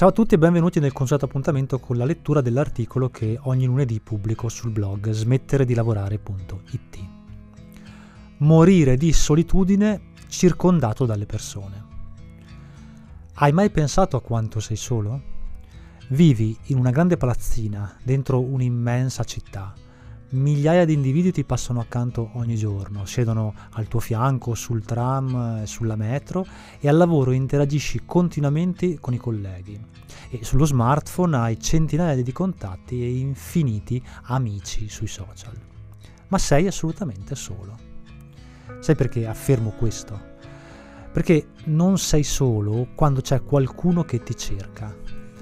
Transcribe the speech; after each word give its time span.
Ciao 0.00 0.08
a 0.08 0.12
tutti 0.12 0.34
e 0.34 0.38
benvenuti 0.38 0.80
nel 0.80 0.94
consueto 0.94 1.26
appuntamento 1.26 1.78
con 1.78 1.98
la 1.98 2.06
lettura 2.06 2.40
dell'articolo 2.40 3.10
che 3.10 3.38
ogni 3.42 3.66
lunedì 3.66 4.00
pubblico 4.00 4.48
sul 4.48 4.70
blog 4.70 5.10
smettere 5.10 5.66
di 5.66 5.74
lavorare.it. 5.74 6.98
Morire 8.38 8.96
di 8.96 9.12
solitudine 9.12 10.12
circondato 10.26 11.04
dalle 11.04 11.26
persone. 11.26 11.84
Hai 13.34 13.52
mai 13.52 13.68
pensato 13.68 14.16
a 14.16 14.22
quanto 14.22 14.58
sei 14.58 14.76
solo? 14.76 15.20
Vivi 16.08 16.56
in 16.68 16.78
una 16.78 16.92
grande 16.92 17.18
palazzina 17.18 17.98
dentro 18.02 18.40
un'immensa 18.40 19.22
città 19.24 19.74
migliaia 20.30 20.84
di 20.84 20.92
individui 20.92 21.32
ti 21.32 21.44
passano 21.44 21.80
accanto 21.80 22.30
ogni 22.34 22.54
giorno, 22.54 23.04
siedono 23.04 23.54
al 23.72 23.88
tuo 23.88 24.00
fianco, 24.00 24.54
sul 24.54 24.84
tram, 24.84 25.64
sulla 25.64 25.96
metro 25.96 26.46
e 26.78 26.88
al 26.88 26.96
lavoro 26.96 27.32
interagisci 27.32 28.02
continuamente 28.04 28.98
con 29.00 29.14
i 29.14 29.18
colleghi. 29.18 29.80
E 30.28 30.44
sullo 30.44 30.64
smartphone 30.64 31.36
hai 31.36 31.60
centinaia 31.60 32.22
di 32.22 32.32
contatti 32.32 33.02
e 33.02 33.18
infiniti 33.18 34.02
amici 34.24 34.88
sui 34.88 35.08
social. 35.08 35.54
Ma 36.28 36.38
sei 36.38 36.68
assolutamente 36.68 37.34
solo. 37.34 37.76
Sai 38.78 38.94
perché 38.94 39.26
affermo 39.26 39.70
questo? 39.70 40.28
Perché 41.12 41.48
non 41.64 41.98
sei 41.98 42.22
solo 42.22 42.88
quando 42.94 43.20
c'è 43.20 43.42
qualcuno 43.42 44.04
che 44.04 44.22
ti 44.22 44.36
cerca, 44.36 44.94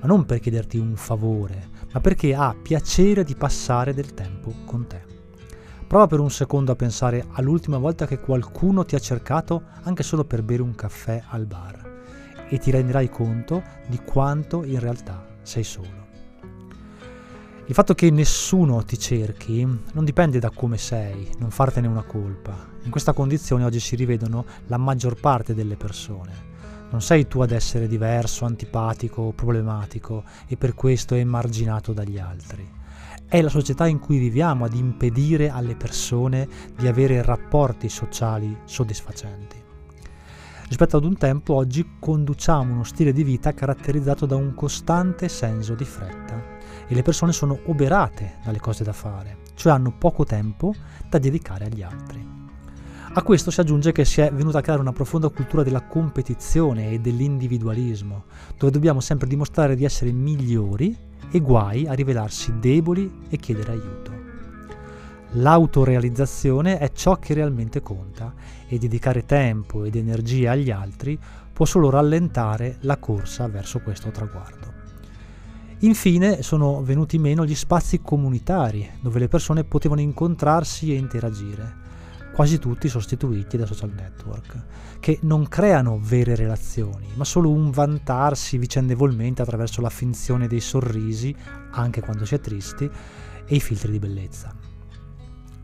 ma 0.00 0.06
non 0.08 0.24
per 0.24 0.40
chiederti 0.40 0.76
un 0.78 0.96
favore, 0.96 1.68
ma 1.92 2.00
perché 2.00 2.34
ha 2.34 2.54
piacere 2.60 3.24
di 3.24 3.34
passare 3.34 3.94
del 3.94 4.14
tempo 4.14 4.52
con 4.64 4.86
te. 4.86 5.10
Prova 5.86 6.06
per 6.06 6.20
un 6.20 6.30
secondo 6.30 6.72
a 6.72 6.76
pensare 6.76 7.26
all'ultima 7.32 7.78
volta 7.78 8.06
che 8.06 8.18
qualcuno 8.18 8.84
ti 8.84 8.94
ha 8.94 8.98
cercato 8.98 9.64
anche 9.82 10.02
solo 10.02 10.24
per 10.24 10.42
bere 10.42 10.62
un 10.62 10.74
caffè 10.74 11.22
al 11.28 11.46
bar 11.46 11.90
e 12.48 12.58
ti 12.58 12.70
renderai 12.70 13.10
conto 13.10 13.62
di 13.88 13.98
quanto 13.98 14.64
in 14.64 14.80
realtà 14.80 15.26
sei 15.42 15.64
solo. 15.64 16.00
Il 17.66 17.74
fatto 17.74 17.94
che 17.94 18.10
nessuno 18.10 18.82
ti 18.84 18.98
cerchi 18.98 19.64
non 19.64 20.04
dipende 20.04 20.38
da 20.38 20.50
come 20.50 20.78
sei, 20.78 21.30
non 21.38 21.50
fartene 21.50 21.86
una 21.86 22.02
colpa. 22.02 22.70
In 22.82 22.90
questa 22.90 23.12
condizione 23.12 23.64
oggi 23.64 23.80
si 23.80 23.94
rivedono 23.94 24.44
la 24.66 24.78
maggior 24.78 25.20
parte 25.20 25.54
delle 25.54 25.76
persone 25.76 26.51
non 26.92 27.00
sei 27.00 27.26
tu 27.26 27.40
ad 27.40 27.50
essere 27.50 27.88
diverso, 27.88 28.44
antipatico 28.44 29.22
o 29.22 29.32
problematico 29.32 30.24
e 30.46 30.56
per 30.56 30.74
questo 30.74 31.14
emarginato 31.14 31.92
dagli 31.92 32.18
altri. 32.18 32.70
È 33.26 33.40
la 33.40 33.48
società 33.48 33.86
in 33.86 33.98
cui 33.98 34.18
viviamo 34.18 34.66
ad 34.66 34.74
impedire 34.74 35.48
alle 35.48 35.74
persone 35.74 36.46
di 36.76 36.86
avere 36.86 37.22
rapporti 37.22 37.88
sociali 37.88 38.54
soddisfacenti. 38.66 39.56
Rispetto 40.68 40.98
ad 40.98 41.04
un 41.04 41.16
tempo, 41.16 41.54
oggi 41.54 41.96
conduciamo 41.98 42.72
uno 42.72 42.84
stile 42.84 43.12
di 43.12 43.24
vita 43.24 43.54
caratterizzato 43.54 44.26
da 44.26 44.36
un 44.36 44.54
costante 44.54 45.28
senso 45.28 45.74
di 45.74 45.84
fretta 45.84 46.42
e 46.86 46.94
le 46.94 47.02
persone 47.02 47.32
sono 47.32 47.58
oberate 47.66 48.36
dalle 48.44 48.60
cose 48.60 48.84
da 48.84 48.92
fare, 48.92 49.38
cioè 49.54 49.72
hanno 49.72 49.96
poco 49.96 50.24
tempo 50.24 50.74
da 51.08 51.18
dedicare 51.18 51.66
agli 51.66 51.82
altri. 51.82 52.31
A 53.14 53.22
questo 53.22 53.50
si 53.50 53.60
aggiunge 53.60 53.92
che 53.92 54.06
si 54.06 54.22
è 54.22 54.32
venuta 54.32 54.58
a 54.58 54.60
creare 54.62 54.80
una 54.80 54.94
profonda 54.94 55.28
cultura 55.28 55.62
della 55.62 55.82
competizione 55.82 56.92
e 56.92 56.98
dell'individualismo, 56.98 58.24
dove 58.56 58.72
dobbiamo 58.72 59.00
sempre 59.00 59.28
dimostrare 59.28 59.76
di 59.76 59.84
essere 59.84 60.12
migliori 60.12 60.96
e 61.30 61.40
guai 61.40 61.86
a 61.86 61.92
rivelarsi 61.92 62.54
deboli 62.58 63.24
e 63.28 63.36
chiedere 63.36 63.72
aiuto. 63.72 64.12
L'autorealizzazione 65.32 66.78
è 66.78 66.90
ciò 66.92 67.18
che 67.18 67.34
realmente 67.34 67.82
conta 67.82 68.32
e 68.66 68.78
dedicare 68.78 69.26
tempo 69.26 69.84
ed 69.84 69.94
energia 69.94 70.52
agli 70.52 70.70
altri 70.70 71.18
può 71.52 71.66
solo 71.66 71.90
rallentare 71.90 72.78
la 72.80 72.96
corsa 72.96 73.46
verso 73.46 73.80
questo 73.80 74.10
traguardo. 74.10 74.72
Infine 75.80 76.40
sono 76.40 76.82
venuti 76.82 77.18
meno 77.18 77.44
gli 77.44 77.54
spazi 77.54 78.00
comunitari 78.00 78.88
dove 79.02 79.18
le 79.18 79.28
persone 79.28 79.64
potevano 79.64 80.00
incontrarsi 80.00 80.94
e 80.94 80.96
interagire 80.96 81.81
quasi 82.32 82.58
tutti 82.58 82.88
sostituiti 82.88 83.56
da 83.56 83.66
social 83.66 83.92
network, 83.94 84.64
che 85.00 85.18
non 85.22 85.46
creano 85.48 85.98
vere 86.00 86.34
relazioni, 86.34 87.08
ma 87.14 87.24
solo 87.24 87.50
un 87.50 87.70
vantarsi 87.70 88.58
vicendevolmente 88.58 89.42
attraverso 89.42 89.80
la 89.80 89.90
finzione 89.90 90.46
dei 90.46 90.60
sorrisi, 90.60 91.34
anche 91.72 92.00
quando 92.00 92.24
si 92.24 92.34
è 92.34 92.40
tristi, 92.40 92.90
e 93.44 93.54
i 93.54 93.60
filtri 93.60 93.92
di 93.92 93.98
bellezza. 93.98 94.54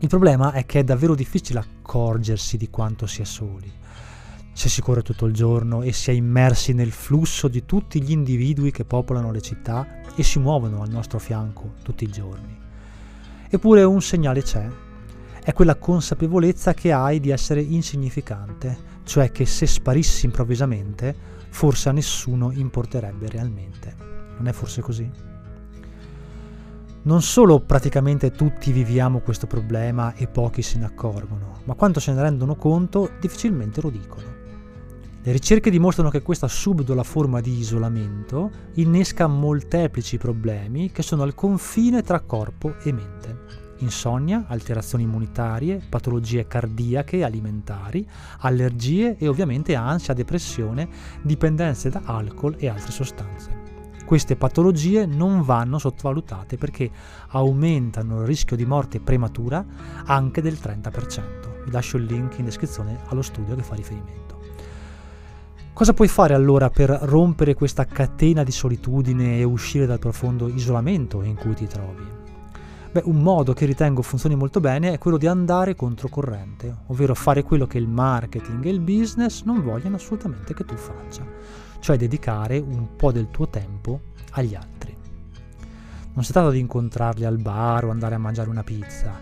Il 0.01 0.07
problema 0.07 0.51
è 0.53 0.65
che 0.65 0.79
è 0.79 0.83
davvero 0.83 1.15
difficile 1.15 1.59
accorgersi 1.59 2.55
di 2.57 2.69
quanto 2.69 3.05
si 3.05 3.21
è 3.21 3.25
soli. 3.25 3.71
Se 4.53 4.69
si 4.69 4.81
corre 4.81 5.01
tutto 5.01 5.25
il 5.25 5.33
giorno 5.33 5.81
e 5.81 5.91
si 5.91 6.09
è 6.09 6.13
immersi 6.13 6.73
nel 6.73 6.91
flusso 6.91 7.47
di 7.47 7.65
tutti 7.65 8.01
gli 8.01 8.11
individui 8.11 8.71
che 8.71 8.85
popolano 8.85 9.31
le 9.31 9.41
città 9.41 10.01
e 10.15 10.23
si 10.23 10.39
muovono 10.39 10.81
al 10.81 10.89
nostro 10.89 11.17
fianco 11.17 11.73
tutti 11.83 12.03
i 12.03 12.09
giorni. 12.09 12.57
Eppure 13.49 13.83
un 13.83 14.01
segnale 14.01 14.41
c'è 14.41 14.69
è 15.43 15.53
quella 15.53 15.75
consapevolezza 15.75 16.73
che 16.73 16.91
hai 16.91 17.19
di 17.19 17.29
essere 17.29 17.61
insignificante, 17.61 18.77
cioè 19.03 19.31
che 19.31 19.45
se 19.45 19.65
sparissi 19.65 20.25
improvvisamente, 20.25 21.15
forse 21.49 21.89
a 21.89 21.91
nessuno 21.91 22.51
importerebbe 22.51 23.29
realmente. 23.29 23.95
Non 24.37 24.47
è 24.47 24.51
forse 24.51 24.81
così? 24.81 25.09
Non 27.01 27.21
solo 27.21 27.61
praticamente 27.61 28.31
tutti 28.31 28.71
viviamo 28.71 29.19
questo 29.19 29.47
problema 29.47 30.13
e 30.15 30.27
pochi 30.27 30.61
se 30.61 30.77
ne 30.77 30.85
accorgono, 30.85 31.61
ma 31.63 31.73
quando 31.73 31.99
se 31.99 32.13
ne 32.13 32.21
rendono 32.21 32.55
conto 32.55 33.11
difficilmente 33.19 33.81
lo 33.81 33.89
dicono. 33.89 34.37
Le 35.21 35.31
ricerche 35.31 35.69
dimostrano 35.69 36.09
che 36.09 36.21
questa 36.21 36.47
subdola 36.47 37.03
forma 37.03 37.41
di 37.41 37.57
isolamento 37.57 38.51
innesca 38.75 39.27
molteplici 39.27 40.17
problemi 40.17 40.91
che 40.91 41.01
sono 41.01 41.23
al 41.23 41.35
confine 41.35 42.01
tra 42.03 42.19
corpo 42.21 42.75
e 42.83 42.91
mente 42.91 43.68
insonnia, 43.79 44.45
alterazioni 44.47 45.03
immunitarie, 45.03 45.81
patologie 45.87 46.47
cardiache 46.47 47.17
e 47.17 47.23
alimentari, 47.23 48.07
allergie 48.39 49.17
e 49.17 49.27
ovviamente 49.27 49.75
ansia, 49.75 50.13
depressione, 50.13 50.87
dipendenze 51.21 51.89
da 51.89 52.01
alcol 52.05 52.55
e 52.57 52.67
altre 52.67 52.91
sostanze. 52.91 53.67
Queste 54.05 54.35
patologie 54.35 55.05
non 55.05 55.43
vanno 55.43 55.77
sottovalutate 55.77 56.57
perché 56.57 56.89
aumentano 57.27 58.21
il 58.21 58.25
rischio 58.25 58.55
di 58.55 58.65
morte 58.65 58.99
prematura 58.99 59.63
anche 60.05 60.41
del 60.41 60.57
30%. 60.59 61.63
Vi 61.65 61.71
lascio 61.71 61.97
il 61.97 62.05
link 62.05 62.39
in 62.39 62.45
descrizione 62.45 63.01
allo 63.09 63.21
studio 63.21 63.55
che 63.55 63.61
fa 63.61 63.75
riferimento. 63.75 64.39
Cosa 65.73 65.93
puoi 65.93 66.07
fare 66.07 66.33
allora 66.33 66.69
per 66.69 66.89
rompere 66.89 67.53
questa 67.53 67.85
catena 67.85 68.43
di 68.43 68.51
solitudine 68.51 69.37
e 69.37 69.43
uscire 69.43 69.85
dal 69.85 69.99
profondo 69.99 70.49
isolamento 70.49 71.21
in 71.21 71.35
cui 71.35 71.53
ti 71.53 71.67
trovi? 71.67 72.18
Beh, 72.91 73.03
un 73.05 73.21
modo 73.21 73.53
che 73.53 73.67
ritengo 73.67 74.01
funzioni 74.01 74.33
molto 74.33 74.59
bene 74.59 74.93
è 74.93 74.97
quello 74.97 75.17
di 75.17 75.27
andare 75.27 75.75
controcorrente, 75.75 76.75
ovvero 76.87 77.13
fare 77.13 77.43
quello 77.43 77.67
che 77.67 77.77
il 77.77 77.87
marketing 77.87 78.65
e 78.65 78.71
il 78.71 78.79
business 78.79 79.43
non 79.43 79.61
vogliono 79.61 79.97
assolutamente 79.97 80.55
che 80.55 80.65
tu 80.65 80.75
faccia, 80.75 81.23
cioè 81.81 81.97
dedicare 81.97 82.57
un 82.57 82.95
po' 82.95 83.11
del 83.11 83.29
tuo 83.29 83.47
tempo 83.47 84.01
agli 84.31 84.55
altri. 84.55 84.97
Non 86.13 86.23
si 86.23 86.31
tratta 86.31 86.49
di 86.49 86.57
incontrarli 86.57 87.25
al 87.25 87.37
bar 87.37 87.85
o 87.85 87.91
andare 87.91 88.15
a 88.15 88.17
mangiare 88.17 88.49
una 88.49 88.63
pizza, 88.63 89.19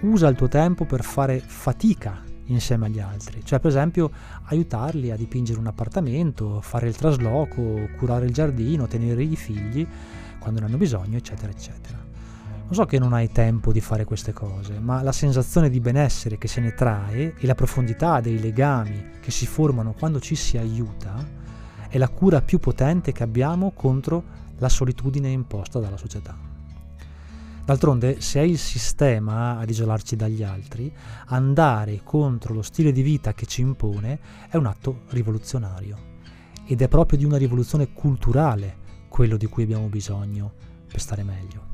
usa 0.00 0.26
il 0.26 0.34
tuo 0.34 0.48
tempo 0.48 0.84
per 0.84 1.04
fare 1.04 1.38
fatica 1.38 2.20
insieme 2.46 2.86
agli 2.86 2.98
altri, 2.98 3.44
cioè 3.44 3.60
per 3.60 3.70
esempio 3.70 4.10
aiutarli 4.46 5.12
a 5.12 5.16
dipingere 5.16 5.60
un 5.60 5.68
appartamento, 5.68 6.60
fare 6.60 6.88
il 6.88 6.96
trasloco, 6.96 7.90
curare 7.96 8.26
il 8.26 8.32
giardino, 8.32 8.88
tenere 8.88 9.22
i 9.22 9.36
figli 9.36 9.86
quando 10.40 10.58
ne 10.58 10.66
hanno 10.66 10.78
bisogno, 10.78 11.16
eccetera, 11.16 11.52
eccetera. 11.52 12.13
Non 12.64 12.72
so 12.72 12.86
che 12.86 12.98
non 12.98 13.12
hai 13.12 13.30
tempo 13.30 13.72
di 13.72 13.80
fare 13.80 14.06
queste 14.06 14.32
cose, 14.32 14.78
ma 14.80 15.02
la 15.02 15.12
sensazione 15.12 15.68
di 15.68 15.80
benessere 15.80 16.38
che 16.38 16.48
se 16.48 16.62
ne 16.62 16.72
trae 16.72 17.34
e 17.38 17.46
la 17.46 17.54
profondità 17.54 18.20
dei 18.20 18.40
legami 18.40 19.10
che 19.20 19.30
si 19.30 19.46
formano 19.46 19.92
quando 19.92 20.18
ci 20.18 20.34
si 20.34 20.56
aiuta 20.56 21.42
è 21.88 21.98
la 21.98 22.08
cura 22.08 22.40
più 22.40 22.58
potente 22.58 23.12
che 23.12 23.22
abbiamo 23.22 23.72
contro 23.72 24.24
la 24.58 24.70
solitudine 24.70 25.30
imposta 25.30 25.78
dalla 25.78 25.98
società. 25.98 26.34
D'altronde, 27.66 28.22
se 28.22 28.40
è 28.40 28.44
il 28.44 28.58
sistema 28.58 29.58
ad 29.58 29.68
isolarci 29.68 30.16
dagli 30.16 30.42
altri, 30.42 30.92
andare 31.26 32.00
contro 32.02 32.54
lo 32.54 32.62
stile 32.62 32.92
di 32.92 33.02
vita 33.02 33.34
che 33.34 33.44
ci 33.44 33.60
impone 33.60 34.18
è 34.48 34.56
un 34.56 34.66
atto 34.66 35.02
rivoluzionario. 35.10 36.12
Ed 36.66 36.80
è 36.80 36.88
proprio 36.88 37.18
di 37.18 37.26
una 37.26 37.36
rivoluzione 37.36 37.92
culturale 37.92 38.76
quello 39.08 39.36
di 39.36 39.46
cui 39.46 39.64
abbiamo 39.64 39.88
bisogno 39.88 40.52
per 40.88 41.00
stare 41.00 41.22
meglio. 41.22 41.73